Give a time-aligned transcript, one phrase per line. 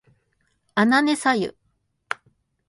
[0.73, 1.55] あなねさゆ